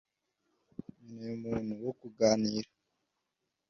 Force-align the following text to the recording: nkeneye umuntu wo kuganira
nkeneye 1.03 1.29
umuntu 1.61 1.71
wo 1.85 1.91
kuganira 1.99 2.69